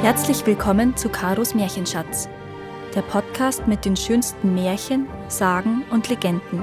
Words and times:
Herzlich 0.00 0.46
willkommen 0.46 0.96
zu 0.96 1.08
Karos 1.08 1.56
Märchenschatz, 1.56 2.28
der 2.94 3.02
Podcast 3.02 3.66
mit 3.66 3.84
den 3.84 3.96
schönsten 3.96 4.54
Märchen, 4.54 5.08
Sagen 5.26 5.82
und 5.90 6.08
Legenden. 6.08 6.62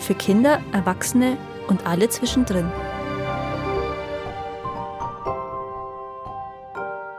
Für 0.00 0.14
Kinder, 0.16 0.60
Erwachsene 0.72 1.38
und 1.68 1.86
alle 1.86 2.08
zwischendrin. 2.08 2.68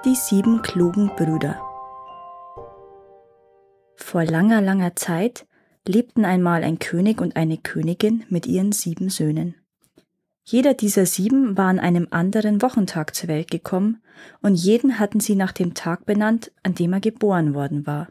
Die 0.03 0.15
sieben 0.15 0.61
klugen 0.63 1.11
Brüder. 1.15 1.61
Vor 3.95 4.25
langer, 4.25 4.59
langer 4.59 4.97
Zeit 4.97 5.47
lebten 5.87 6.25
einmal 6.25 6.65
ein 6.65 6.77
König 6.77 7.21
und 7.21 7.37
eine 7.37 7.57
Königin 7.57 8.25
mit 8.27 8.47
ihren 8.47 8.73
sieben 8.73 9.09
Söhnen. 9.09 9.55
Jeder 10.49 10.73
dieser 10.73 11.05
sieben 11.05 11.57
war 11.57 11.67
an 11.67 11.77
einem 11.77 12.07
anderen 12.09 12.61
Wochentag 12.61 13.13
zur 13.13 13.27
Welt 13.27 13.51
gekommen, 13.51 14.01
und 14.41 14.55
jeden 14.55 14.97
hatten 14.97 15.19
sie 15.19 15.35
nach 15.35 15.51
dem 15.51 15.73
Tag 15.73 16.05
benannt, 16.05 16.53
an 16.63 16.73
dem 16.73 16.93
er 16.93 17.01
geboren 17.01 17.53
worden 17.53 17.85
war. 17.85 18.07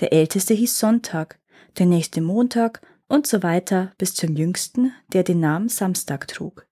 Der 0.00 0.12
älteste 0.12 0.52
hieß 0.52 0.78
Sonntag, 0.78 1.38
der 1.78 1.86
nächste 1.86 2.20
Montag 2.20 2.82
und 3.08 3.26
so 3.26 3.42
weiter 3.42 3.92
bis 3.96 4.12
zum 4.14 4.36
jüngsten, 4.36 4.92
der 5.14 5.22
den 5.22 5.40
Namen 5.40 5.70
Samstag 5.70 6.28
trug. 6.28 6.66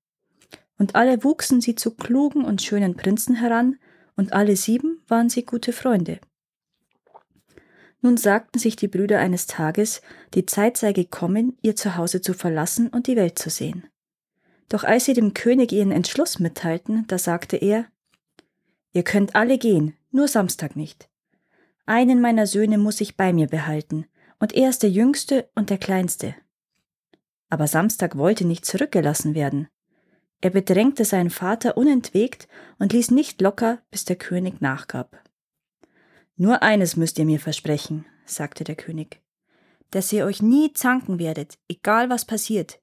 Und 0.76 0.96
alle 0.96 1.24
wuchsen 1.24 1.62
sie 1.62 1.74
zu 1.74 1.92
klugen 1.92 2.44
und 2.44 2.60
schönen 2.60 2.94
Prinzen 2.94 3.36
heran, 3.36 3.78
und 4.16 4.34
alle 4.34 4.54
sieben 4.54 5.00
waren 5.08 5.30
sie 5.30 5.46
gute 5.46 5.72
Freunde. 5.72 6.20
Nun 8.02 8.18
sagten 8.18 8.58
sich 8.58 8.76
die 8.76 8.88
Brüder 8.88 9.18
eines 9.18 9.46
Tages, 9.46 10.02
die 10.34 10.44
Zeit 10.44 10.76
sei 10.76 10.92
gekommen, 10.92 11.56
ihr 11.62 11.74
Zuhause 11.74 12.20
zu 12.20 12.34
verlassen 12.34 12.88
und 12.88 13.06
die 13.06 13.16
Welt 13.16 13.38
zu 13.38 13.48
sehen. 13.48 13.86
Doch 14.68 14.84
als 14.84 15.06
sie 15.06 15.14
dem 15.14 15.34
König 15.34 15.72
ihren 15.72 15.92
Entschluss 15.92 16.38
mitteilten, 16.38 17.06
da 17.06 17.18
sagte 17.18 17.56
er, 17.56 17.86
Ihr 18.92 19.02
könnt 19.02 19.34
alle 19.34 19.58
gehen, 19.58 19.94
nur 20.10 20.28
Samstag 20.28 20.76
nicht. 20.76 21.08
Einen 21.86 22.20
meiner 22.20 22.46
Söhne 22.46 22.78
muss 22.78 23.00
ich 23.00 23.16
bei 23.16 23.32
mir 23.32 23.46
behalten, 23.46 24.06
und 24.38 24.54
er 24.54 24.70
ist 24.70 24.82
der 24.82 24.90
jüngste 24.90 25.48
und 25.54 25.70
der 25.70 25.78
kleinste. 25.78 26.34
Aber 27.50 27.66
Samstag 27.66 28.16
wollte 28.16 28.46
nicht 28.46 28.64
zurückgelassen 28.64 29.34
werden. 29.34 29.68
Er 30.40 30.50
bedrängte 30.50 31.04
seinen 31.04 31.30
Vater 31.30 31.76
unentwegt 31.76 32.46
und 32.78 32.92
ließ 32.92 33.10
nicht 33.10 33.40
locker, 33.40 33.80
bis 33.90 34.04
der 34.04 34.16
König 34.16 34.60
nachgab. 34.60 35.22
Nur 36.36 36.62
eines 36.62 36.96
müsst 36.96 37.18
ihr 37.18 37.24
mir 37.24 37.40
versprechen, 37.40 38.06
sagte 38.24 38.62
der 38.64 38.76
König, 38.76 39.20
dass 39.90 40.12
ihr 40.12 40.24
euch 40.24 40.42
nie 40.42 40.72
zanken 40.72 41.18
werdet, 41.18 41.58
egal 41.68 42.10
was 42.10 42.24
passiert. 42.24 42.80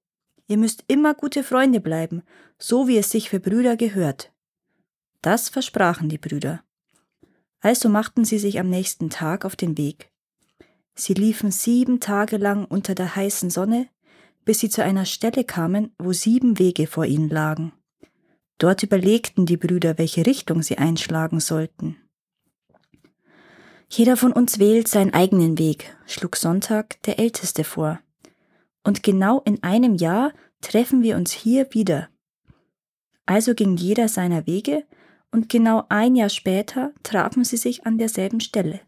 Ihr 0.47 0.57
müsst 0.57 0.83
immer 0.87 1.13
gute 1.13 1.43
Freunde 1.43 1.79
bleiben, 1.79 2.21
so 2.59 2.87
wie 2.87 2.97
es 2.97 3.09
sich 3.09 3.29
für 3.29 3.39
Brüder 3.39 3.77
gehört. 3.77 4.31
Das 5.21 5.49
versprachen 5.49 6.07
die 6.07 6.19
Brüder. 6.19 6.63
Also 7.61 7.89
machten 7.89 8.25
sie 8.25 8.37
sich 8.37 8.59
am 8.59 8.69
nächsten 8.69 9.09
Tag 9.09 9.43
auf 9.43 9.55
den 9.55 9.77
Weg. 9.77 10.11
Sie 10.93 11.15
liefen 11.15 11.51
sieben 11.51 11.99
Tage 11.99 12.37
lang 12.37 12.65
unter 12.65 12.93
der 12.93 13.15
heißen 13.15 13.49
Sonne, 13.49 13.89
bis 14.45 14.59
sie 14.59 14.69
zu 14.69 14.83
einer 14.83 15.05
Stelle 15.05 15.43
kamen, 15.43 15.91
wo 15.97 16.13
sieben 16.13 16.59
Wege 16.59 16.85
vor 16.85 17.05
ihnen 17.05 17.29
lagen. 17.29 17.73
Dort 18.59 18.83
überlegten 18.83 19.47
die 19.47 19.57
Brüder, 19.57 19.97
welche 19.97 20.25
Richtung 20.27 20.61
sie 20.61 20.77
einschlagen 20.77 21.39
sollten. 21.39 21.97
Jeder 23.89 24.15
von 24.15 24.31
uns 24.31 24.59
wählt 24.59 24.87
seinen 24.87 25.13
eigenen 25.13 25.57
Weg, 25.57 25.95
schlug 26.05 26.35
Sonntag 26.35 27.01
der 27.03 27.19
Älteste 27.19 27.63
vor 27.63 27.99
und 28.85 29.03
genau 29.03 29.41
in 29.41 29.61
einem 29.63 29.95
Jahr 29.95 30.31
treffen 30.61 31.03
wir 31.03 31.17
uns 31.17 31.31
hier 31.31 31.67
wieder. 31.73 32.07
Also 33.25 33.55
ging 33.55 33.75
jeder 33.75 34.07
seiner 34.07 34.47
Wege, 34.47 34.85
und 35.31 35.49
genau 35.49 35.83
ein 35.89 36.15
Jahr 36.15 36.29
später 36.29 36.93
trafen 37.03 37.43
sie 37.43 37.57
sich 37.57 37.85
an 37.85 37.97
derselben 37.97 38.39
Stelle. 38.39 38.79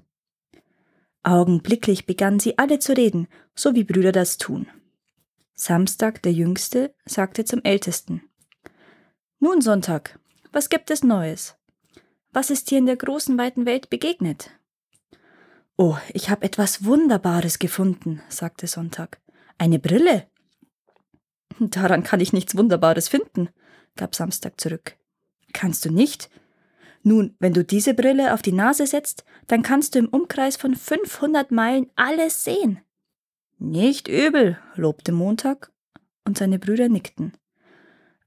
Augenblicklich 1.23 2.05
begannen 2.05 2.39
sie 2.39 2.57
alle 2.57 2.79
zu 2.79 2.95
reden, 2.95 3.27
so 3.53 3.75
wie 3.75 3.83
Brüder 3.83 4.13
das 4.13 4.37
tun. 4.37 4.67
Samstag, 5.55 6.21
der 6.21 6.31
Jüngste, 6.31 6.93
sagte 7.05 7.43
zum 7.43 7.61
Ältesten 7.63 8.21
Nun, 9.39 9.59
Sonntag, 9.59 10.19
was 10.53 10.69
gibt 10.69 10.89
es 10.89 11.03
Neues? 11.03 11.57
Was 12.31 12.49
ist 12.49 12.71
dir 12.71 12.77
in 12.77 12.85
der 12.85 12.95
großen 12.95 13.37
weiten 13.37 13.65
Welt 13.65 13.89
begegnet? 13.89 14.51
Oh, 15.75 15.97
ich 16.13 16.29
habe 16.29 16.45
etwas 16.45 16.85
Wunderbares 16.85 17.59
gefunden, 17.59 18.21
sagte 18.29 18.67
Sonntag. 18.67 19.19
Eine 19.57 19.79
Brille? 19.79 20.27
Daran 21.59 22.03
kann 22.03 22.19
ich 22.19 22.33
nichts 22.33 22.55
Wunderbares 22.55 23.07
finden, 23.07 23.49
gab 23.95 24.15
Samstag 24.15 24.59
zurück. 24.61 24.97
Kannst 25.53 25.85
du 25.85 25.91
nicht? 25.91 26.29
Nun, 27.03 27.35
wenn 27.39 27.53
du 27.53 27.63
diese 27.63 27.93
Brille 27.93 28.33
auf 28.33 28.41
die 28.41 28.51
Nase 28.51 28.85
setzt, 28.85 29.23
dann 29.47 29.61
kannst 29.61 29.95
du 29.95 29.99
im 29.99 30.09
Umkreis 30.09 30.57
von 30.57 30.75
500 30.75 31.51
Meilen 31.51 31.89
alles 31.95 32.43
sehen. 32.43 32.81
Nicht 33.57 34.07
übel, 34.07 34.59
lobte 34.75 35.11
Montag, 35.11 35.71
und 36.25 36.37
seine 36.37 36.59
Brüder 36.59 36.89
nickten. 36.89 37.33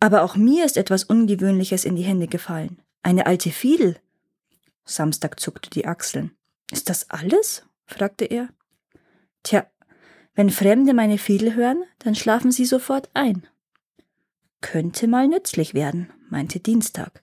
Aber 0.00 0.22
auch 0.22 0.34
mir 0.34 0.64
ist 0.64 0.76
etwas 0.76 1.04
Ungewöhnliches 1.04 1.84
in 1.84 1.94
die 1.94 2.02
Hände 2.02 2.26
gefallen. 2.26 2.80
Eine 3.02 3.26
alte 3.26 3.50
Fiedel. 3.50 3.96
Samstag 4.84 5.38
zuckte 5.38 5.70
die 5.70 5.86
Achseln. 5.86 6.32
Ist 6.72 6.88
das 6.88 7.10
alles? 7.10 7.64
fragte 7.86 8.24
er. 8.24 8.48
Tja, 9.42 9.66
wenn 10.34 10.50
Fremde 10.50 10.94
meine 10.94 11.18
Fiedel 11.18 11.54
hören, 11.54 11.82
dann 11.98 12.14
schlafen 12.14 12.52
sie 12.52 12.64
sofort 12.64 13.10
ein. 13.14 13.46
Könnte 14.60 15.08
mal 15.08 15.26
nützlich 15.28 15.74
werden, 15.74 16.12
meinte 16.28 16.60
Dienstag. 16.60 17.22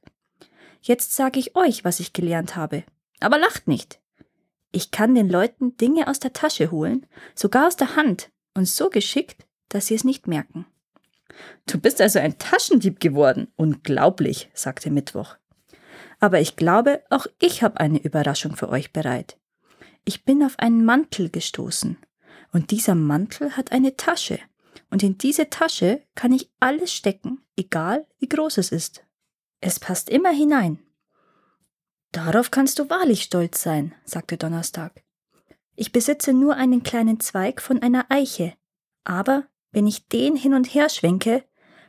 Jetzt 0.81 1.15
sage 1.15 1.39
ich 1.39 1.55
euch, 1.55 1.83
was 1.83 1.99
ich 1.99 2.13
gelernt 2.13 2.55
habe. 2.55 2.83
Aber 3.19 3.37
lacht 3.37 3.67
nicht. 3.67 3.99
Ich 4.71 4.91
kann 4.91 5.15
den 5.15 5.29
Leuten 5.29 5.77
Dinge 5.77 6.07
aus 6.07 6.19
der 6.19 6.33
Tasche 6.33 6.71
holen, 6.71 7.05
sogar 7.35 7.67
aus 7.67 7.75
der 7.75 7.95
Hand, 7.95 8.29
und 8.53 8.67
so 8.67 8.89
geschickt, 8.89 9.45
dass 9.69 9.87
sie 9.87 9.95
es 9.95 10.03
nicht 10.03 10.27
merken. 10.27 10.65
Du 11.65 11.79
bist 11.79 12.01
also 12.01 12.19
ein 12.19 12.37
Taschendieb 12.37 12.99
geworden. 12.99 13.47
Unglaublich, 13.55 14.49
sagte 14.53 14.89
Mittwoch. 14.89 15.35
Aber 16.19 16.39
ich 16.39 16.55
glaube, 16.55 17.03
auch 17.09 17.27
ich 17.39 17.61
habe 17.61 17.79
eine 17.79 18.01
Überraschung 18.01 18.55
für 18.55 18.69
euch 18.69 18.91
bereit. 18.91 19.37
Ich 20.05 20.25
bin 20.25 20.43
auf 20.43 20.57
einen 20.57 20.85
Mantel 20.85 21.29
gestoßen. 21.29 21.97
Und 22.51 22.71
dieser 22.71 22.95
Mantel 22.95 23.55
hat 23.57 23.71
eine 23.71 23.95
Tasche. 23.95 24.39
Und 24.89 25.03
in 25.03 25.17
diese 25.17 25.49
Tasche 25.49 26.03
kann 26.15 26.31
ich 26.31 26.49
alles 26.59 26.93
stecken, 26.93 27.41
egal 27.55 28.07
wie 28.19 28.29
groß 28.29 28.57
es 28.57 28.71
ist. 28.71 29.03
Es 29.59 29.79
passt 29.79 30.09
immer 30.09 30.31
hinein. 30.31 30.79
Darauf 32.11 32.51
kannst 32.51 32.79
du 32.79 32.89
wahrlich 32.89 33.23
stolz 33.23 33.61
sein, 33.61 33.93
sagte 34.05 34.37
Donnerstag. 34.37 35.03
Ich 35.75 35.91
besitze 35.91 36.33
nur 36.33 36.55
einen 36.55 36.83
kleinen 36.83 37.19
Zweig 37.19 37.61
von 37.61 37.81
einer 37.81 38.05
Eiche, 38.09 38.53
aber 39.03 39.45
wenn 39.71 39.87
ich 39.87 40.07
den 40.07 40.35
hin 40.35 40.53
und 40.53 40.73
her 40.73 40.89
schwenke, 40.89 41.43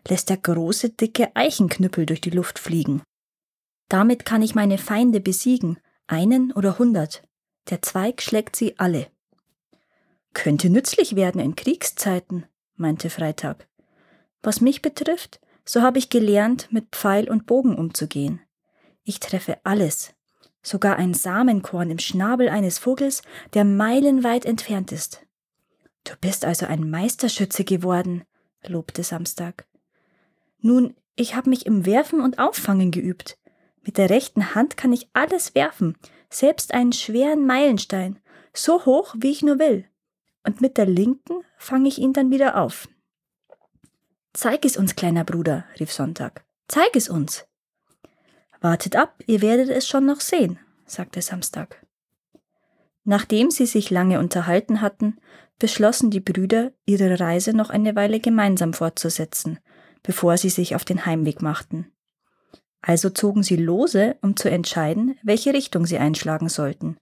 lässt 0.06 0.28
der 0.28 0.36
große, 0.36 0.90
dicke 0.90 1.34
Eichenknüppel 1.34 2.06
durch 2.06 2.20
die 2.20 2.30
Luft 2.30 2.58
fliegen. 2.58 3.02
Damit 3.88 4.24
kann 4.24 4.42
ich 4.42 4.54
meine 4.54 4.78
Feinde 4.78 5.20
besiegen, 5.20 5.78
einen 6.06 6.52
oder 6.52 6.78
hundert. 6.78 7.22
Der 7.70 7.80
Zweig 7.82 8.22
schlägt 8.22 8.56
sie 8.56 8.78
alle. 8.78 9.10
Könnte 10.34 10.70
nützlich 10.70 11.16
werden 11.16 11.40
in 11.40 11.56
Kriegszeiten, 11.56 12.46
meinte 12.76 13.10
Freitag. 13.10 13.66
Was 14.42 14.60
mich 14.60 14.82
betrifft, 14.82 15.40
so 15.64 15.82
habe 15.82 15.98
ich 15.98 16.10
gelernt, 16.10 16.68
mit 16.70 16.86
Pfeil 16.92 17.28
und 17.28 17.46
Bogen 17.46 17.76
umzugehen. 17.76 18.40
Ich 19.04 19.20
treffe 19.20 19.58
alles, 19.64 20.14
sogar 20.62 20.96
ein 20.96 21.14
Samenkorn 21.14 21.90
im 21.90 21.98
Schnabel 21.98 22.48
eines 22.48 22.78
Vogels, 22.78 23.22
der 23.54 23.64
meilenweit 23.64 24.44
entfernt 24.44 24.92
ist. 24.92 25.26
Du 26.04 26.14
bist 26.20 26.44
also 26.44 26.66
ein 26.66 26.88
Meisterschütze 26.88 27.64
geworden, 27.64 28.24
lobte 28.66 29.02
Samstag. 29.02 29.66
Nun, 30.60 30.94
ich 31.16 31.34
habe 31.34 31.50
mich 31.50 31.66
im 31.66 31.84
Werfen 31.84 32.20
und 32.20 32.38
Auffangen 32.38 32.90
geübt. 32.90 33.38
Mit 33.82 33.98
der 33.98 34.10
rechten 34.10 34.54
Hand 34.54 34.76
kann 34.76 34.92
ich 34.92 35.08
alles 35.12 35.54
werfen, 35.54 35.96
selbst 36.30 36.74
einen 36.74 36.92
schweren 36.92 37.46
Meilenstein, 37.46 38.18
so 38.52 38.84
hoch, 38.84 39.14
wie 39.18 39.30
ich 39.30 39.42
nur 39.42 39.58
will 39.58 39.84
und 40.48 40.62
mit 40.62 40.78
der 40.78 40.86
linken 40.86 41.42
fange 41.58 41.88
ich 41.88 41.98
ihn 41.98 42.14
dann 42.14 42.30
wieder 42.30 42.56
auf. 42.56 42.88
Zeig 44.32 44.64
es 44.64 44.78
uns, 44.78 44.96
kleiner 44.96 45.24
Bruder, 45.24 45.66
rief 45.78 45.92
Sonntag. 45.92 46.42
Zeig 46.68 46.96
es 46.96 47.10
uns. 47.10 47.46
Wartet 48.62 48.96
ab, 48.96 49.22
ihr 49.26 49.42
werdet 49.42 49.68
es 49.68 49.86
schon 49.86 50.06
noch 50.06 50.20
sehen, 50.20 50.58
sagte 50.86 51.20
Samstag. 51.20 51.84
Nachdem 53.04 53.50
sie 53.50 53.66
sich 53.66 53.90
lange 53.90 54.18
unterhalten 54.20 54.80
hatten, 54.80 55.18
beschlossen 55.58 56.10
die 56.10 56.20
Brüder, 56.20 56.72
ihre 56.86 57.20
Reise 57.20 57.52
noch 57.52 57.68
eine 57.68 57.94
Weile 57.94 58.18
gemeinsam 58.18 58.72
fortzusetzen, 58.72 59.58
bevor 60.02 60.38
sie 60.38 60.50
sich 60.50 60.74
auf 60.74 60.86
den 60.86 61.04
Heimweg 61.04 61.42
machten. 61.42 61.92
Also 62.80 63.10
zogen 63.10 63.42
sie 63.42 63.56
lose, 63.56 64.16
um 64.22 64.34
zu 64.34 64.50
entscheiden, 64.50 65.18
welche 65.22 65.52
Richtung 65.52 65.84
sie 65.84 65.98
einschlagen 65.98 66.48
sollten, 66.48 66.96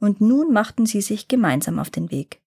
und 0.00 0.20
nun 0.20 0.52
machten 0.52 0.84
sie 0.84 1.00
sich 1.00 1.28
gemeinsam 1.28 1.78
auf 1.78 1.90
den 1.90 2.10
Weg. 2.10 2.40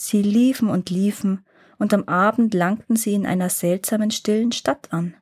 Sie 0.00 0.22
liefen 0.22 0.70
und 0.70 0.90
liefen, 0.90 1.44
und 1.78 1.92
am 1.92 2.04
Abend 2.04 2.54
langten 2.54 2.94
sie 2.94 3.14
in 3.14 3.26
einer 3.26 3.50
seltsamen 3.50 4.12
stillen 4.12 4.52
Stadt 4.52 4.92
an. 4.92 5.16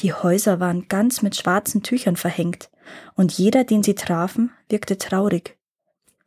Die 0.00 0.14
Häuser 0.14 0.60
waren 0.60 0.88
ganz 0.88 1.20
mit 1.20 1.36
schwarzen 1.36 1.82
Tüchern 1.82 2.16
verhängt, 2.16 2.70
und 3.16 3.32
jeder, 3.36 3.64
den 3.64 3.82
sie 3.82 3.94
trafen, 3.94 4.50
wirkte 4.70 4.96
traurig. 4.96 5.58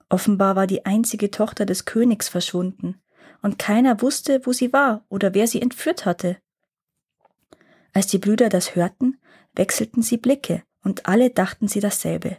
Offenbar 0.09 0.55
war 0.55 0.67
die 0.67 0.85
einzige 0.85 1.31
Tochter 1.31 1.65
des 1.65 1.85
Königs 1.85 2.29
verschwunden, 2.29 3.01
und 3.41 3.57
keiner 3.57 3.99
wusste, 4.03 4.45
wo 4.45 4.53
sie 4.53 4.71
war 4.71 5.03
oder 5.09 5.33
wer 5.33 5.47
sie 5.47 5.61
entführt 5.61 6.05
hatte. 6.05 6.37
Als 7.93 8.05
die 8.05 8.19
Brüder 8.19 8.49
das 8.49 8.75
hörten, 8.75 9.19
wechselten 9.55 10.03
sie 10.03 10.17
Blicke, 10.17 10.61
und 10.83 11.07
alle 11.07 11.31
dachten 11.31 11.67
sie 11.67 11.79
dasselbe. 11.79 12.37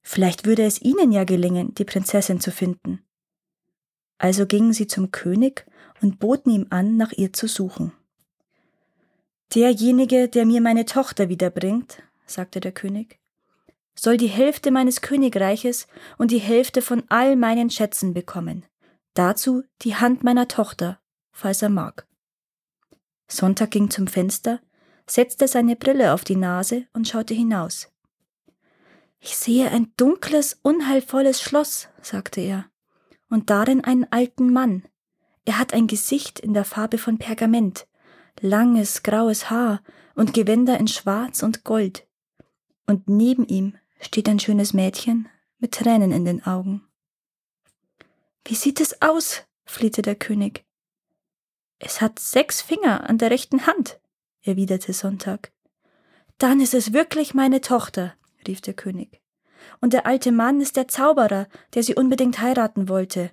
Vielleicht 0.00 0.46
würde 0.46 0.64
es 0.64 0.80
ihnen 0.80 1.12
ja 1.12 1.24
gelingen, 1.24 1.74
die 1.74 1.84
Prinzessin 1.84 2.40
zu 2.40 2.50
finden. 2.50 3.05
Also 4.18 4.46
gingen 4.46 4.72
sie 4.72 4.86
zum 4.86 5.10
König 5.10 5.66
und 6.00 6.18
boten 6.18 6.50
ihm 6.50 6.66
an, 6.70 6.96
nach 6.96 7.12
ihr 7.12 7.32
zu 7.32 7.46
suchen. 7.46 7.92
Derjenige, 9.54 10.28
der 10.28 10.46
mir 10.46 10.60
meine 10.60 10.84
Tochter 10.84 11.28
wiederbringt, 11.28 12.02
sagte 12.26 12.60
der 12.60 12.72
König, 12.72 13.18
soll 13.94 14.16
die 14.16 14.26
Hälfte 14.26 14.70
meines 14.70 15.00
Königreiches 15.00 15.86
und 16.18 16.30
die 16.30 16.38
Hälfte 16.38 16.82
von 16.82 17.04
all 17.08 17.36
meinen 17.36 17.70
Schätzen 17.70 18.12
bekommen. 18.12 18.66
Dazu 19.14 19.64
die 19.82 19.94
Hand 19.94 20.22
meiner 20.24 20.48
Tochter, 20.48 20.98
falls 21.32 21.62
er 21.62 21.70
mag. 21.70 22.06
Sonntag 23.28 23.70
ging 23.70 23.90
zum 23.90 24.06
Fenster, 24.06 24.60
setzte 25.06 25.48
seine 25.48 25.76
Brille 25.76 26.12
auf 26.12 26.24
die 26.24 26.36
Nase 26.36 26.86
und 26.92 27.08
schaute 27.08 27.32
hinaus. 27.34 27.88
Ich 29.20 29.36
sehe 29.36 29.70
ein 29.70 29.92
dunkles, 29.96 30.58
unheilvolles 30.62 31.40
Schloss, 31.40 31.88
sagte 32.02 32.40
er, 32.40 32.66
und 33.28 33.50
darin 33.50 33.82
einen 33.82 34.10
alten 34.10 34.52
Mann. 34.52 34.84
Er 35.44 35.58
hat 35.58 35.74
ein 35.74 35.86
Gesicht 35.86 36.40
in 36.40 36.54
der 36.54 36.64
Farbe 36.64 36.98
von 36.98 37.18
Pergament, 37.18 37.86
langes 38.40 39.02
graues 39.02 39.50
Haar 39.50 39.82
und 40.14 40.34
Gewänder 40.34 40.78
in 40.78 40.88
Schwarz 40.88 41.42
und 41.42 41.64
Gold. 41.64 42.06
Und 42.86 43.08
neben 43.08 43.46
ihm 43.46 43.76
steht 44.00 44.28
ein 44.28 44.40
schönes 44.40 44.72
Mädchen 44.72 45.28
mit 45.58 45.72
Tränen 45.72 46.12
in 46.12 46.24
den 46.24 46.44
Augen. 46.44 46.86
Wie 48.44 48.54
sieht 48.54 48.80
es 48.80 49.02
aus? 49.02 49.42
flehte 49.64 50.02
der 50.02 50.14
König. 50.14 50.64
Es 51.78 52.00
hat 52.00 52.18
sechs 52.18 52.62
Finger 52.62 53.08
an 53.08 53.18
der 53.18 53.30
rechten 53.30 53.66
Hand, 53.66 54.00
erwiderte 54.42 54.92
Sonntag. 54.92 55.52
Dann 56.38 56.60
ist 56.60 56.74
es 56.74 56.92
wirklich 56.92 57.34
meine 57.34 57.60
Tochter, 57.60 58.14
rief 58.46 58.60
der 58.60 58.74
König. 58.74 59.20
Und 59.80 59.92
der 59.92 60.06
alte 60.06 60.32
Mann 60.32 60.60
ist 60.60 60.76
der 60.76 60.88
Zauberer, 60.88 61.48
der 61.74 61.82
sie 61.82 61.94
unbedingt 61.94 62.40
heiraten 62.40 62.88
wollte. 62.88 63.30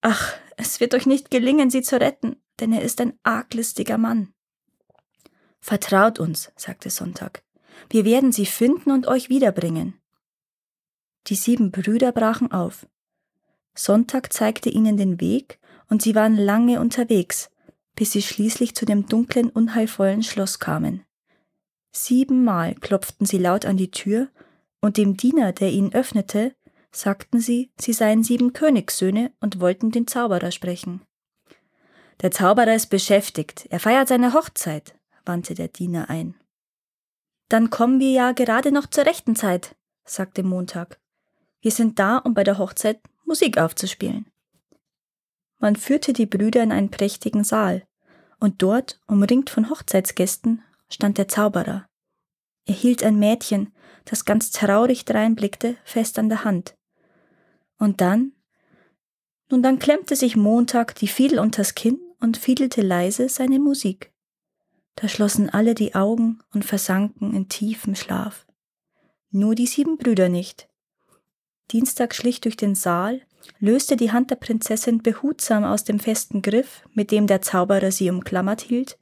Ach, 0.00 0.34
es 0.56 0.80
wird 0.80 0.94
euch 0.94 1.06
nicht 1.06 1.30
gelingen, 1.30 1.70
sie 1.70 1.82
zu 1.82 2.00
retten, 2.00 2.36
denn 2.60 2.72
er 2.72 2.82
ist 2.82 3.00
ein 3.00 3.18
arglistiger 3.22 3.98
Mann. 3.98 4.32
Vertraut 5.60 6.18
uns, 6.18 6.52
sagte 6.56 6.90
Sonntag. 6.90 7.42
Wir 7.88 8.04
werden 8.04 8.32
sie 8.32 8.46
finden 8.46 8.90
und 8.90 9.06
euch 9.06 9.28
wiederbringen. 9.28 9.94
Die 11.28 11.36
sieben 11.36 11.70
Brüder 11.70 12.10
brachen 12.12 12.50
auf. 12.50 12.86
Sonntag 13.74 14.32
zeigte 14.32 14.68
ihnen 14.68 14.96
den 14.96 15.20
Weg, 15.20 15.58
und 15.88 16.02
sie 16.02 16.14
waren 16.14 16.36
lange 16.36 16.80
unterwegs, 16.80 17.50
bis 17.94 18.12
sie 18.12 18.22
schließlich 18.22 18.74
zu 18.74 18.86
dem 18.86 19.06
dunklen, 19.06 19.50
unheilvollen 19.50 20.22
Schloss 20.22 20.58
kamen. 20.58 21.04
Siebenmal 21.92 22.74
klopften 22.74 23.26
sie 23.26 23.38
laut 23.38 23.66
an 23.66 23.76
die 23.76 23.90
Tür, 23.90 24.28
und 24.82 24.98
dem 24.98 25.16
Diener, 25.16 25.52
der 25.52 25.70
ihnen 25.70 25.94
öffnete, 25.94 26.54
sagten 26.90 27.40
sie, 27.40 27.70
sie 27.80 27.94
seien 27.94 28.22
sieben 28.22 28.52
Königssöhne 28.52 29.32
und 29.40 29.60
wollten 29.60 29.90
den 29.90 30.06
Zauberer 30.06 30.50
sprechen. 30.50 31.00
Der 32.20 32.30
Zauberer 32.30 32.74
ist 32.74 32.88
beschäftigt, 32.88 33.66
er 33.70 33.80
feiert 33.80 34.08
seine 34.08 34.34
Hochzeit, 34.34 34.94
wandte 35.24 35.54
der 35.54 35.68
Diener 35.68 36.10
ein. 36.10 36.34
Dann 37.48 37.70
kommen 37.70 38.00
wir 38.00 38.10
ja 38.10 38.32
gerade 38.32 38.72
noch 38.72 38.86
zur 38.86 39.06
rechten 39.06 39.36
Zeit, 39.36 39.76
sagte 40.04 40.42
Montag. 40.42 41.00
Wir 41.60 41.70
sind 41.70 41.98
da, 41.98 42.18
um 42.18 42.34
bei 42.34 42.44
der 42.44 42.58
Hochzeit 42.58 43.00
Musik 43.24 43.58
aufzuspielen. 43.58 44.26
Man 45.58 45.76
führte 45.76 46.12
die 46.12 46.26
Brüder 46.26 46.62
in 46.62 46.72
einen 46.72 46.90
prächtigen 46.90 47.44
Saal, 47.44 47.84
und 48.40 48.60
dort, 48.60 49.00
umringt 49.06 49.50
von 49.50 49.70
Hochzeitsgästen, 49.70 50.64
stand 50.90 51.18
der 51.18 51.28
Zauberer. 51.28 51.86
Er 52.66 52.74
hielt 52.74 53.04
ein 53.04 53.18
Mädchen, 53.18 53.72
das 54.04 54.24
ganz 54.24 54.50
traurig 54.50 55.04
dreinblickte, 55.04 55.76
fest 55.84 56.18
an 56.18 56.28
der 56.28 56.44
Hand. 56.44 56.74
Und 57.78 58.00
dann? 58.00 58.32
Nun, 59.50 59.62
dann 59.62 59.78
klemmte 59.78 60.16
sich 60.16 60.36
Montag 60.36 60.94
die 60.94 61.08
Fiedel 61.08 61.38
unters 61.38 61.74
Kinn 61.74 62.00
und 62.20 62.36
fiedelte 62.36 62.80
leise 62.80 63.28
seine 63.28 63.58
Musik. 63.58 64.12
Da 64.96 65.08
schlossen 65.08 65.50
alle 65.50 65.74
die 65.74 65.94
Augen 65.94 66.40
und 66.52 66.64
versanken 66.64 67.34
in 67.34 67.48
tiefem 67.48 67.94
Schlaf. 67.94 68.46
Nur 69.30 69.54
die 69.54 69.66
sieben 69.66 69.96
Brüder 69.96 70.28
nicht. 70.28 70.68
Dienstag 71.70 72.14
schlich 72.14 72.40
durch 72.40 72.56
den 72.56 72.74
Saal, 72.74 73.22
löste 73.58 73.96
die 73.96 74.12
Hand 74.12 74.30
der 74.30 74.36
Prinzessin 74.36 75.02
behutsam 75.02 75.64
aus 75.64 75.84
dem 75.84 75.98
festen 75.98 76.42
Griff, 76.42 76.82
mit 76.92 77.10
dem 77.10 77.26
der 77.26 77.42
Zauberer 77.42 77.90
sie 77.90 78.10
umklammert 78.10 78.60
hielt, 78.60 78.98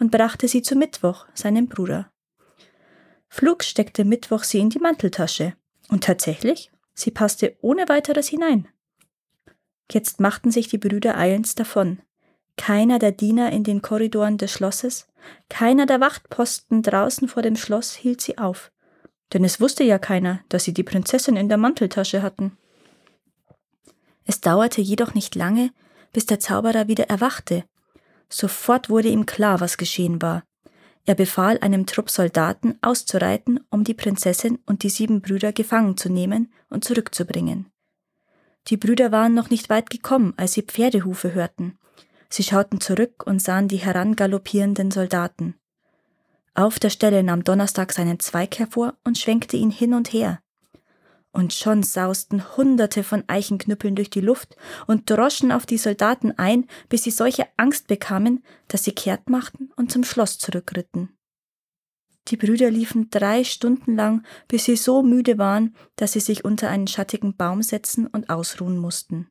und 0.00 0.10
brachte 0.10 0.48
sie 0.48 0.62
zu 0.62 0.74
Mittwoch, 0.74 1.26
seinem 1.34 1.68
Bruder. 1.68 2.10
Flug 3.36 3.64
steckte 3.64 4.04
Mittwoch 4.04 4.44
sie 4.44 4.60
in 4.60 4.70
die 4.70 4.78
Manteltasche, 4.78 5.54
und 5.88 6.04
tatsächlich, 6.04 6.70
sie 6.94 7.10
passte 7.10 7.56
ohne 7.62 7.88
weiteres 7.88 8.28
hinein. 8.28 8.68
Jetzt 9.90 10.20
machten 10.20 10.52
sich 10.52 10.68
die 10.68 10.78
Brüder 10.78 11.18
eilends 11.18 11.56
davon. 11.56 12.00
Keiner 12.56 13.00
der 13.00 13.10
Diener 13.10 13.50
in 13.50 13.64
den 13.64 13.82
Korridoren 13.82 14.38
des 14.38 14.52
Schlosses, 14.52 15.08
keiner 15.48 15.84
der 15.84 15.98
Wachtposten 15.98 16.82
draußen 16.82 17.26
vor 17.26 17.42
dem 17.42 17.56
Schloss 17.56 17.94
hielt 17.94 18.20
sie 18.20 18.38
auf, 18.38 18.70
denn 19.32 19.42
es 19.42 19.60
wusste 19.60 19.82
ja 19.82 19.98
keiner, 19.98 20.44
dass 20.48 20.62
sie 20.62 20.72
die 20.72 20.84
Prinzessin 20.84 21.34
in 21.34 21.48
der 21.48 21.58
Manteltasche 21.58 22.22
hatten. 22.22 22.56
Es 24.26 24.42
dauerte 24.42 24.80
jedoch 24.80 25.12
nicht 25.14 25.34
lange, 25.34 25.72
bis 26.12 26.26
der 26.26 26.38
Zauberer 26.38 26.86
wieder 26.86 27.10
erwachte. 27.10 27.64
Sofort 28.28 28.90
wurde 28.90 29.08
ihm 29.08 29.26
klar, 29.26 29.58
was 29.58 29.76
geschehen 29.76 30.22
war. 30.22 30.44
Er 31.06 31.14
befahl 31.14 31.58
einem 31.58 31.86
Trupp 31.86 32.10
Soldaten 32.10 32.78
auszureiten, 32.80 33.60
um 33.70 33.84
die 33.84 33.94
Prinzessin 33.94 34.58
und 34.66 34.82
die 34.82 34.88
sieben 34.88 35.20
Brüder 35.20 35.52
gefangen 35.52 35.96
zu 35.96 36.08
nehmen 36.08 36.52
und 36.70 36.84
zurückzubringen. 36.84 37.70
Die 38.68 38.78
Brüder 38.78 39.12
waren 39.12 39.34
noch 39.34 39.50
nicht 39.50 39.68
weit 39.68 39.90
gekommen, 39.90 40.32
als 40.36 40.54
sie 40.54 40.62
Pferdehufe 40.62 41.34
hörten. 41.34 41.78
Sie 42.30 42.42
schauten 42.42 42.80
zurück 42.80 43.26
und 43.26 43.42
sahen 43.42 43.68
die 43.68 43.76
herangaloppierenden 43.76 44.90
Soldaten. 44.90 45.54
Auf 46.54 46.78
der 46.78 46.90
Stelle 46.90 47.22
nahm 47.22 47.44
Donnerstag 47.44 47.92
seinen 47.92 48.20
Zweig 48.20 48.58
hervor 48.58 48.94
und 49.04 49.18
schwenkte 49.18 49.56
ihn 49.56 49.70
hin 49.70 49.92
und 49.92 50.12
her 50.12 50.40
und 51.34 51.52
schon 51.52 51.82
sausten 51.82 52.56
Hunderte 52.56 53.02
von 53.02 53.24
Eichenknüppeln 53.26 53.96
durch 53.96 54.08
die 54.08 54.20
Luft 54.20 54.56
und 54.86 55.10
droschen 55.10 55.52
auf 55.52 55.66
die 55.66 55.78
Soldaten 55.78 56.32
ein, 56.38 56.66
bis 56.88 57.02
sie 57.02 57.10
solche 57.10 57.46
Angst 57.56 57.88
bekamen, 57.88 58.42
dass 58.68 58.84
sie 58.84 58.92
kehrt 58.92 59.28
machten 59.28 59.70
und 59.76 59.92
zum 59.92 60.04
Schloss 60.04 60.38
zurückritten. 60.38 61.10
Die 62.28 62.36
Brüder 62.36 62.70
liefen 62.70 63.10
drei 63.10 63.44
Stunden 63.44 63.96
lang, 63.96 64.24
bis 64.48 64.64
sie 64.64 64.76
so 64.76 65.02
müde 65.02 65.36
waren, 65.36 65.74
dass 65.96 66.12
sie 66.12 66.20
sich 66.20 66.44
unter 66.44 66.70
einen 66.70 66.86
schattigen 66.86 67.36
Baum 67.36 67.62
setzen 67.62 68.06
und 68.06 68.30
ausruhen 68.30 68.78
mussten. 68.78 69.28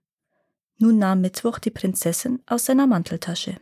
Nun 0.77 0.99
nahm 0.99 1.21
Mittwoch 1.21 1.57
die 1.57 1.71
Prinzessin 1.71 2.43
aus 2.45 2.65
seiner 2.65 2.85
Manteltasche. 2.85 3.57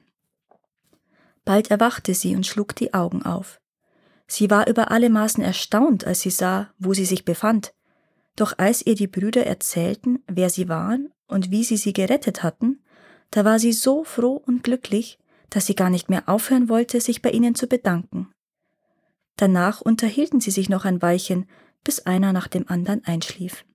Bald 1.46 1.72
erwachte 1.72 2.14
sie 2.14 2.36
und 2.36 2.46
schlug 2.46 2.76
die 2.76 2.94
Augen 2.94 3.24
auf. 3.24 3.62
Sie 4.28 4.50
war 4.50 4.68
über 4.68 4.92
alle 4.92 5.10
Maßen 5.10 5.44
erstaunt, 5.44 6.06
als 6.06 6.22
sie 6.22 6.30
sah, 6.30 6.74
wo 6.78 6.94
sie 6.94 7.06
sich 7.06 7.26
befand, 7.26 7.74
doch 8.36 8.58
als 8.58 8.86
ihr 8.86 8.96
die 8.96 9.08
Brüder 9.08 9.46
erzählten, 9.46 10.24
wer 10.28 10.50
sie 10.50 10.70
waren 10.70 11.10
und 11.28 11.52
wie 11.52 11.64
sie 11.64 11.78
sie 11.78 11.94
gerettet 11.94 12.44
hatten, 12.44 12.84
da 13.32 13.46
war 13.46 13.60
sie 13.60 13.74
so 13.74 14.04
froh 14.04 14.42
und 14.46 14.64
glücklich, 14.64 15.20
dass 15.50 15.66
sie 15.66 15.76
gar 15.76 15.90
nicht 15.90 16.10
mehr 16.10 16.28
aufhören 16.28 16.70
wollte, 16.70 17.02
sich 17.02 17.22
bei 17.22 17.32
ihnen 17.32 17.56
zu 17.56 17.68
bedanken. 17.68 18.32
Danach 19.38 19.82
unterhielten 19.82 20.40
sie 20.40 20.52
sich 20.52 20.70
noch 20.70 20.86
ein 20.86 21.02
Weilchen, 21.02 21.50
bis 21.84 22.00
einer 22.00 22.34
nach 22.34 22.48
dem 22.48 22.70
anderen 22.70 23.04
einschlief. 23.06 23.66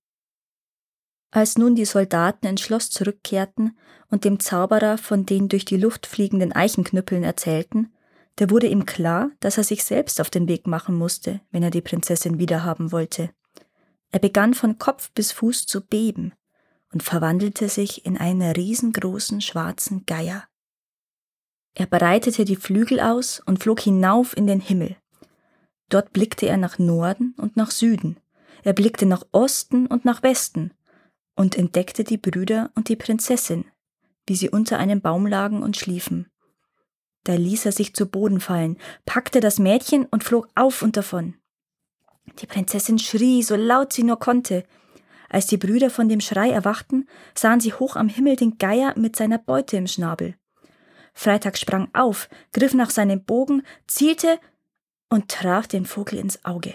Als 1.30 1.58
nun 1.58 1.75
die 1.75 1.84
Soldaten 1.84 2.46
ins 2.46 2.60
Schloss 2.60 2.90
zurückkehrten 2.90 3.76
und 4.08 4.25
dem 4.25 4.40
Zauberer 4.40 4.96
von 4.96 5.26
den 5.26 5.48
durch 5.48 5.64
die 5.64 5.76
Luft 5.76 6.06
fliegenden 6.06 6.52
Eichenknüppeln 6.52 7.25
erzählten, 7.25 7.92
da 8.36 8.50
wurde 8.50 8.68
ihm 8.68 8.86
klar, 8.86 9.30
dass 9.40 9.58
er 9.58 9.64
sich 9.64 9.82
selbst 9.82 10.20
auf 10.20 10.30
den 10.30 10.46
Weg 10.48 10.66
machen 10.66 10.94
musste, 10.94 11.40
wenn 11.50 11.62
er 11.62 11.70
die 11.70 11.80
Prinzessin 11.80 12.38
wiederhaben 12.38 12.92
wollte. 12.92 13.30
Er 14.10 14.20
begann 14.20 14.54
von 14.54 14.78
Kopf 14.78 15.10
bis 15.12 15.32
Fuß 15.32 15.66
zu 15.66 15.80
beben 15.80 16.32
und 16.92 17.02
verwandelte 17.02 17.68
sich 17.68 18.06
in 18.06 18.16
einen 18.16 18.50
riesengroßen 18.52 19.40
schwarzen 19.40 20.06
Geier. 20.06 20.44
Er 21.75 21.86
breitete 21.86 22.44
die 22.44 22.56
Flügel 22.56 23.00
aus 23.00 23.40
und 23.44 23.62
flog 23.62 23.80
hinauf 23.80 24.36
in 24.36 24.46
den 24.46 24.60
Himmel. 24.60 24.96
Dort 25.88 26.12
blickte 26.12 26.46
er 26.46 26.56
nach 26.56 26.78
Norden 26.78 27.34
und 27.36 27.56
nach 27.56 27.70
Süden, 27.70 28.18
er 28.66 28.72
blickte 28.72 29.06
nach 29.06 29.25
Osten 29.30 29.86
und 29.86 30.04
nach 30.04 30.25
Westen 30.25 30.75
und 31.36 31.56
entdeckte 31.56 32.02
die 32.02 32.18
Brüder 32.18 32.72
und 32.75 32.88
die 32.88 32.96
Prinzessin, 32.96 33.64
wie 34.26 34.34
sie 34.34 34.50
unter 34.50 34.78
einem 34.78 35.00
Baum 35.00 35.26
lagen 35.26 35.62
und 35.62 35.76
schliefen. 35.76 36.28
Da 37.22 37.34
ließ 37.34 37.66
er 37.66 37.72
sich 37.72 37.94
zu 37.94 38.06
Boden 38.06 38.40
fallen, 38.40 38.76
packte 39.04 39.38
das 39.38 39.60
Mädchen 39.60 40.06
und 40.06 40.25
flog 40.25 40.48
auf 40.56 40.82
und 40.82 40.96
davon. 40.96 41.36
Die 42.40 42.47
Prinzessin 42.47 42.99
schrie, 42.99 43.42
so 43.42 43.56
laut 43.56 43.92
sie 43.92 44.02
nur 44.02 44.18
konnte. 44.18 44.64
Als 45.28 45.47
die 45.47 45.56
Brüder 45.56 45.90
von 45.90 46.09
dem 46.09 46.21
Schrei 46.21 46.50
erwachten, 46.50 47.09
sahen 47.35 47.61
sie 47.61 47.73
hoch 47.73 47.97
am 47.97 48.09
Himmel 48.09 48.37
den 48.37 48.59
Geier 48.59 48.95
mit 48.97 49.16
seiner 49.16 49.38
Beute 49.38 49.76
im 49.76 49.87
Schnabel. 49.87 50.35
Freitag 51.14 51.56
sprang 51.56 51.88
auf, 51.95 52.28
griff 52.52 52.75
nach 52.75 52.90
seinem 52.90 53.25
Bogen, 53.25 53.62
zielte 53.87 54.38
und 55.09 55.28
traf 55.28 55.66
den 55.66 55.87
Vogel 55.87 56.18
ins 56.18 56.45
Auge. 56.45 56.75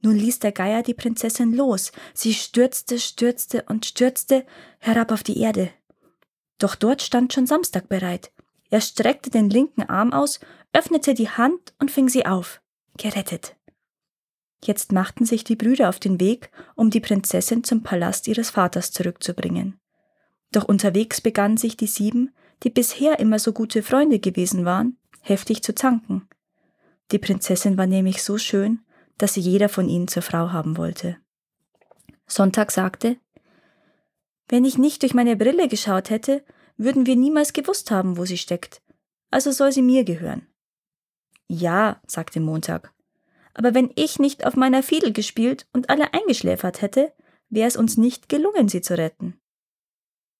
Nun 0.00 0.16
ließ 0.16 0.38
der 0.38 0.52
Geier 0.52 0.82
die 0.82 0.94
Prinzessin 0.94 1.52
los. 1.52 1.92
Sie 2.14 2.34
stürzte, 2.34 2.98
stürzte 3.00 3.64
und 3.68 3.86
stürzte 3.86 4.46
herab 4.78 5.10
auf 5.10 5.22
die 5.22 5.40
Erde. 5.40 5.70
Doch 6.58 6.74
dort 6.74 7.02
stand 7.02 7.32
schon 7.32 7.46
Samstag 7.46 7.88
bereit. 7.88 8.30
Er 8.70 8.80
streckte 8.80 9.30
den 9.30 9.50
linken 9.50 9.82
Arm 9.82 10.12
aus, 10.12 10.40
öffnete 10.72 11.14
die 11.14 11.30
Hand 11.30 11.74
und 11.78 11.90
fing 11.90 12.08
sie 12.08 12.26
auf. 12.26 12.60
Gerettet. 12.96 13.56
Jetzt 14.64 14.92
machten 14.92 15.24
sich 15.24 15.44
die 15.44 15.56
Brüder 15.56 15.88
auf 15.88 16.00
den 16.00 16.20
Weg, 16.20 16.50
um 16.74 16.90
die 16.90 17.00
Prinzessin 17.00 17.64
zum 17.64 17.82
Palast 17.82 18.26
ihres 18.26 18.50
Vaters 18.50 18.90
zurückzubringen. 18.90 19.78
Doch 20.52 20.64
unterwegs 20.64 21.20
begannen 21.20 21.56
sich 21.56 21.76
die 21.76 21.86
sieben, 21.86 22.34
die 22.62 22.70
bisher 22.70 23.20
immer 23.20 23.38
so 23.38 23.52
gute 23.52 23.82
Freunde 23.82 24.18
gewesen 24.18 24.64
waren, 24.64 24.96
heftig 25.20 25.62
zu 25.62 25.74
zanken. 25.74 26.28
Die 27.12 27.18
Prinzessin 27.18 27.78
war 27.78 27.86
nämlich 27.86 28.22
so 28.22 28.38
schön, 28.38 28.80
dass 29.16 29.34
sie 29.34 29.40
jeder 29.40 29.68
von 29.68 29.88
ihnen 29.88 30.08
zur 30.08 30.22
Frau 30.22 30.52
haben 30.52 30.76
wollte. 30.76 31.16
Sonntag 32.26 32.70
sagte, 32.70 33.16
wenn 34.48 34.64
ich 34.64 34.78
nicht 34.78 35.02
durch 35.02 35.14
meine 35.14 35.36
Brille 35.36 35.68
geschaut 35.68 36.10
hätte, 36.10 36.44
würden 36.76 37.06
wir 37.06 37.16
niemals 37.16 37.52
gewusst 37.52 37.90
haben, 37.90 38.16
wo 38.16 38.24
sie 38.24 38.38
steckt. 38.38 38.82
Also 39.30 39.50
soll 39.50 39.72
sie 39.72 39.82
mir 39.82 40.04
gehören. 40.04 40.46
Ja, 41.48 42.00
sagte 42.06 42.40
Montag. 42.40 42.92
Aber 43.58 43.74
wenn 43.74 43.90
ich 43.96 44.20
nicht 44.20 44.46
auf 44.46 44.54
meiner 44.54 44.84
Fiedel 44.84 45.12
gespielt 45.12 45.66
und 45.72 45.90
alle 45.90 46.14
eingeschläfert 46.14 46.80
hätte, 46.80 47.12
wäre 47.50 47.66
es 47.66 47.76
uns 47.76 47.96
nicht 47.96 48.28
gelungen, 48.28 48.68
sie 48.68 48.82
zu 48.82 48.96
retten. 48.96 49.40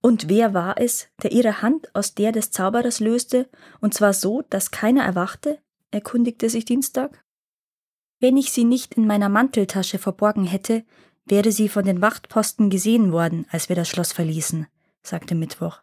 Und 0.01 0.29
wer 0.29 0.55
war 0.55 0.81
es, 0.81 1.09
der 1.21 1.33
ihre 1.33 1.61
Hand 1.61 1.93
aus 1.97 2.15
der 2.15 2.31
des 2.31 2.53
Zauberers 2.53 3.01
löste, 3.01 3.51
und 3.81 3.93
zwar 3.93 4.13
so, 4.13 4.43
dass 4.51 4.71
keiner 4.71 5.03
erwachte? 5.03 5.59
erkundigte 5.91 6.49
sich 6.49 6.65
Dienstag. 6.65 7.25
Wenn 8.21 8.37
ich 8.37 8.53
sie 8.53 8.63
nicht 8.63 8.95
in 8.95 9.09
meiner 9.09 9.29
Manteltasche 9.29 9.99
verborgen 9.99 10.45
hätte, 10.45 10.85
wäre 11.25 11.51
sie 11.51 11.69
von 11.69 11.85
den 11.85 12.01
Wachtposten 12.01 12.71
gesehen 12.71 13.11
worden, 13.11 13.47
als 13.51 13.69
wir 13.69 13.75
das 13.75 13.89
Schloss 13.89 14.13
verließen, 14.13 14.69
sagte 15.03 15.35
Mittwoch. 15.35 15.83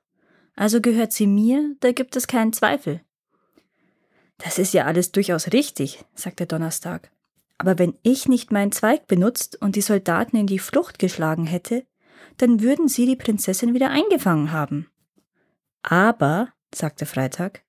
Also 0.55 0.79
gehört 0.79 1.11
sie 1.11 1.27
mir, 1.27 1.75
da 1.81 1.91
gibt 1.91 2.15
es 2.15 2.27
keinen 2.27 2.53
Zweifel. 2.53 3.01
Das 4.37 4.57
ist 4.57 4.73
ja 4.73 4.85
alles 4.85 5.11
durchaus 5.11 5.51
richtig, 5.51 6.05
sagte 6.13 6.45
Donnerstag. 6.45 7.11
Aber 7.57 7.79
wenn 7.79 7.95
ich 8.03 8.27
nicht 8.27 8.51
meinen 8.51 8.71
Zweig 8.71 9.07
benutzt 9.07 9.61
und 9.61 9.75
die 9.75 9.81
Soldaten 9.81 10.37
in 10.37 10.47
die 10.47 10.59
Flucht 10.59 10.99
geschlagen 10.99 11.45
hätte, 11.45 11.85
dann 12.37 12.61
würden 12.61 12.87
sie 12.87 13.05
die 13.05 13.15
Prinzessin 13.15 13.73
wieder 13.73 13.89
eingefangen 13.89 14.51
haben. 14.51 14.87
Aber, 15.81 16.51
sagte 16.73 17.05
Freitag, 17.05 17.63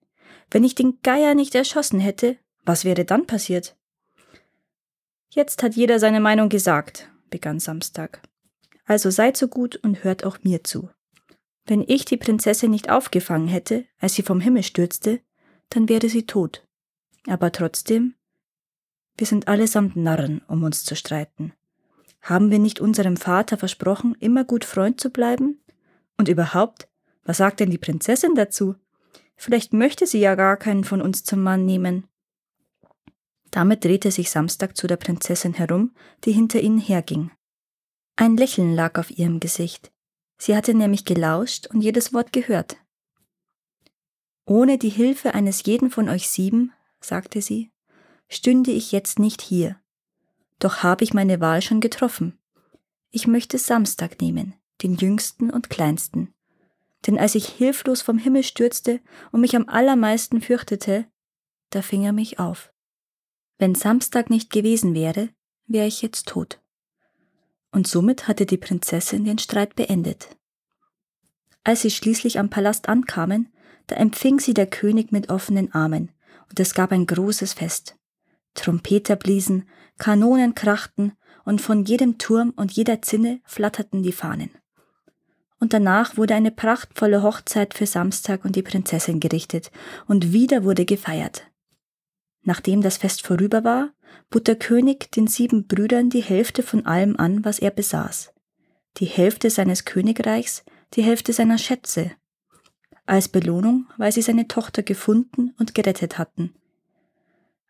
wenn 0.50 0.64
ich 0.64 0.74
den 0.74 0.98
Geier 1.02 1.34
nicht 1.34 1.54
erschossen 1.54 2.00
hätte, 2.00 2.36
was 2.64 2.84
wäre 2.84 3.04
dann 3.04 3.26
passiert? 3.26 3.76
Jetzt 5.30 5.62
hat 5.62 5.74
jeder 5.74 5.98
seine 5.98 6.20
Meinung 6.20 6.48
gesagt, 6.48 7.10
begann 7.30 7.60
Samstag. 7.60 8.22
Also 8.86 9.10
seid 9.10 9.36
so 9.36 9.48
gut 9.48 9.76
und 9.76 10.04
hört 10.04 10.24
auch 10.24 10.38
mir 10.42 10.64
zu. 10.64 10.90
Wenn 11.66 11.84
ich 11.86 12.04
die 12.04 12.16
Prinzessin 12.16 12.70
nicht 12.70 12.90
aufgefangen 12.90 13.48
hätte, 13.48 13.84
als 13.98 14.14
sie 14.14 14.22
vom 14.22 14.40
Himmel 14.40 14.62
stürzte, 14.62 15.20
dann 15.68 15.88
wäre 15.88 16.08
sie 16.08 16.26
tot. 16.26 16.66
Aber 17.26 17.50
trotzdem, 17.50 18.14
wir 19.16 19.26
sind 19.26 19.48
allesamt 19.48 19.96
Narren, 19.96 20.42
um 20.48 20.62
uns 20.62 20.84
zu 20.84 20.94
streiten. 20.94 21.52
Haben 22.22 22.50
wir 22.50 22.58
nicht 22.58 22.80
unserem 22.80 23.16
Vater 23.16 23.56
versprochen, 23.56 24.16
immer 24.18 24.44
gut 24.44 24.64
Freund 24.64 25.00
zu 25.00 25.10
bleiben? 25.10 25.60
Und 26.18 26.28
überhaupt, 26.28 26.88
was 27.24 27.38
sagt 27.38 27.60
denn 27.60 27.70
die 27.70 27.78
Prinzessin 27.78 28.34
dazu? 28.34 28.74
Vielleicht 29.36 29.72
möchte 29.72 30.06
sie 30.06 30.18
ja 30.18 30.34
gar 30.34 30.56
keinen 30.56 30.84
von 30.84 31.00
uns 31.00 31.24
zum 31.24 31.42
Mann 31.42 31.64
nehmen. 31.64 32.06
Damit 33.50 33.84
drehte 33.84 34.10
sich 34.10 34.30
Samstag 34.30 34.76
zu 34.76 34.86
der 34.86 34.96
Prinzessin 34.96 35.54
herum, 35.54 35.92
die 36.24 36.32
hinter 36.32 36.60
ihnen 36.60 36.78
herging. 36.78 37.30
Ein 38.16 38.36
Lächeln 38.36 38.74
lag 38.74 38.98
auf 38.98 39.10
ihrem 39.10 39.40
Gesicht. 39.40 39.92
Sie 40.38 40.56
hatte 40.56 40.74
nämlich 40.74 41.04
gelauscht 41.04 41.66
und 41.68 41.80
jedes 41.80 42.12
Wort 42.12 42.32
gehört. 42.32 42.76
Ohne 44.46 44.78
die 44.78 44.90
Hilfe 44.90 45.34
eines 45.34 45.64
jeden 45.64 45.90
von 45.90 46.08
euch 46.08 46.28
sieben, 46.28 46.72
sagte 47.00 47.40
sie, 47.42 47.70
stünde 48.28 48.70
ich 48.70 48.92
jetzt 48.92 49.18
nicht 49.18 49.42
hier. 49.42 49.80
Doch 50.58 50.82
habe 50.82 51.04
ich 51.04 51.14
meine 51.14 51.40
Wahl 51.40 51.62
schon 51.62 51.80
getroffen. 51.80 52.38
Ich 53.10 53.26
möchte 53.26 53.58
Samstag 53.58 54.20
nehmen, 54.20 54.54
den 54.82 54.94
jüngsten 54.94 55.50
und 55.50 55.70
kleinsten. 55.70 56.34
Denn 57.06 57.18
als 57.18 57.34
ich 57.34 57.46
hilflos 57.46 58.02
vom 58.02 58.18
Himmel 58.18 58.42
stürzte 58.42 59.00
und 59.32 59.40
mich 59.40 59.54
am 59.54 59.68
allermeisten 59.68 60.40
fürchtete, 60.40 61.06
da 61.70 61.82
fing 61.82 62.04
er 62.04 62.12
mich 62.12 62.38
auf. 62.38 62.72
Wenn 63.58 63.74
Samstag 63.74 64.30
nicht 64.30 64.50
gewesen 64.50 64.94
wäre, 64.94 65.30
wäre 65.66 65.86
ich 65.86 66.02
jetzt 66.02 66.28
tot. 66.28 66.60
Und 67.70 67.86
somit 67.86 68.28
hatte 68.28 68.46
die 68.46 68.56
Prinzessin 68.56 69.24
den 69.24 69.38
Streit 69.38 69.76
beendet. 69.76 70.36
Als 71.64 71.82
sie 71.82 71.90
schließlich 71.90 72.38
am 72.38 72.48
Palast 72.48 72.88
ankamen, 72.88 73.52
da 73.86 73.96
empfing 73.96 74.40
sie 74.40 74.54
der 74.54 74.66
König 74.66 75.12
mit 75.12 75.30
offenen 75.30 75.72
Armen, 75.72 76.10
und 76.48 76.60
es 76.60 76.74
gab 76.74 76.92
ein 76.92 77.06
großes 77.06 77.54
Fest. 77.54 77.96
Trompeter 78.56 79.16
bliesen, 79.16 79.68
Kanonen 79.98 80.54
krachten, 80.54 81.12
und 81.44 81.60
von 81.60 81.84
jedem 81.84 82.18
Turm 82.18 82.52
und 82.56 82.72
jeder 82.72 83.00
Zinne 83.02 83.40
flatterten 83.44 84.02
die 84.02 84.12
Fahnen. 84.12 84.50
Und 85.60 85.72
danach 85.72 86.16
wurde 86.16 86.34
eine 86.34 86.50
prachtvolle 86.50 87.22
Hochzeit 87.22 87.72
für 87.72 87.86
Samstag 87.86 88.44
und 88.44 88.56
die 88.56 88.62
Prinzessin 88.62 89.20
gerichtet, 89.20 89.70
und 90.06 90.32
wieder 90.32 90.64
wurde 90.64 90.84
gefeiert. 90.84 91.46
Nachdem 92.42 92.82
das 92.82 92.96
Fest 92.96 93.26
vorüber 93.26 93.64
war, 93.64 93.90
bot 94.30 94.48
der 94.48 94.56
König 94.56 95.10
den 95.12 95.26
sieben 95.26 95.66
Brüdern 95.66 96.10
die 96.10 96.22
Hälfte 96.22 96.62
von 96.62 96.84
allem 96.84 97.16
an, 97.16 97.44
was 97.44 97.58
er 97.58 97.70
besaß. 97.70 98.32
Die 98.98 99.06
Hälfte 99.06 99.50
seines 99.50 99.84
Königreichs, 99.84 100.64
die 100.94 101.02
Hälfte 101.02 101.32
seiner 101.32 101.58
Schätze. 101.58 102.12
Als 103.04 103.28
Belohnung, 103.28 103.86
weil 103.96 104.12
sie 104.12 104.22
seine 104.22 104.48
Tochter 104.48 104.82
gefunden 104.82 105.54
und 105.58 105.74
gerettet 105.74 106.18
hatten. 106.18 106.54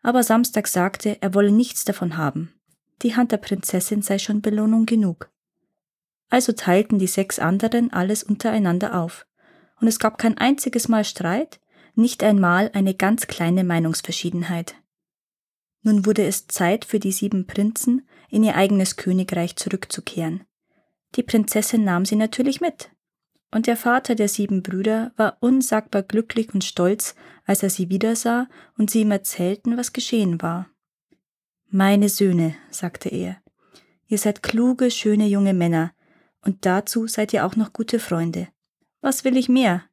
Aber 0.07 0.23
Samstag 0.23 0.69
sagte, 0.69 1.17
er 1.19 1.33
wolle 1.33 1.51
nichts 1.51 1.83
davon 1.83 2.15
haben. 2.15 2.53
Die 3.01 3.17
Hand 3.17 3.33
der 3.33 3.37
Prinzessin 3.39 4.01
sei 4.01 4.19
schon 4.19 4.41
Belohnung 4.41 4.85
genug. 4.85 5.29
Also 6.29 6.53
teilten 6.53 6.97
die 6.97 7.07
sechs 7.07 7.39
anderen 7.39 7.91
alles 7.91 8.23
untereinander 8.23 9.01
auf, 9.01 9.27
und 9.81 9.87
es 9.89 9.99
gab 9.99 10.17
kein 10.17 10.37
einziges 10.37 10.87
Mal 10.87 11.03
Streit, 11.03 11.59
nicht 11.93 12.23
einmal 12.23 12.71
eine 12.73 12.93
ganz 12.93 13.27
kleine 13.27 13.65
Meinungsverschiedenheit. 13.65 14.75
Nun 15.81 16.05
wurde 16.05 16.25
es 16.25 16.47
Zeit 16.47 16.85
für 16.85 16.99
die 16.99 17.11
sieben 17.11 17.45
Prinzen, 17.45 18.07
in 18.29 18.45
ihr 18.45 18.55
eigenes 18.55 18.95
Königreich 18.95 19.57
zurückzukehren. 19.57 20.45
Die 21.17 21.23
Prinzessin 21.23 21.83
nahm 21.83 22.05
sie 22.05 22.15
natürlich 22.15 22.61
mit. 22.61 22.91
Und 23.51 23.67
der 23.67 23.77
Vater 23.77 24.15
der 24.15 24.27
sieben 24.27 24.61
Brüder 24.61 25.11
war 25.15 25.37
unsagbar 25.39 26.03
glücklich 26.03 26.53
und 26.53 26.63
stolz, 26.63 27.15
als 27.45 27.63
er 27.63 27.69
sie 27.69 27.89
wiedersah 27.89 28.47
und 28.77 28.89
sie 28.91 29.01
ihm 29.01 29.11
erzählten, 29.11 29.77
was 29.77 29.93
geschehen 29.93 30.41
war. 30.41 30.69
Meine 31.69 32.09
Söhne, 32.09 32.55
sagte 32.69 33.09
er, 33.09 33.37
ihr 34.07 34.17
seid 34.17 34.43
kluge, 34.43 34.91
schöne 34.91 35.27
junge 35.27 35.53
Männer, 35.53 35.93
und 36.41 36.65
dazu 36.65 37.07
seid 37.07 37.33
ihr 37.33 37.45
auch 37.45 37.55
noch 37.55 37.73
gute 37.73 37.99
Freunde. 37.99 38.47
Was 39.01 39.23
will 39.23 39.37
ich 39.37 39.49
mehr? 39.49 39.83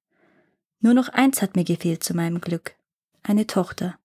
Nur 0.81 0.95
noch 0.95 1.09
eins 1.09 1.43
hat 1.43 1.57
mir 1.57 1.65
gefehlt 1.65 2.05
zu 2.05 2.15
meinem 2.15 2.41
Glück. 2.41 2.77
Eine 3.23 3.47
Tochter. 3.47 3.99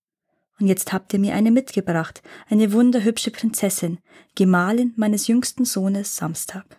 Und 0.60 0.68
jetzt 0.68 0.92
habt 0.94 1.14
ihr 1.14 1.20
mir 1.20 1.36
eine 1.36 1.52
mitgebracht, 1.52 2.22
eine 2.50 2.74
wunderhübsche 2.74 3.32
Prinzessin, 3.32 4.00
Gemahlin 4.36 4.94
meines 4.96 5.28
jüngsten 5.28 5.66
Sohnes 5.66 6.16
Samstag. 6.16 6.79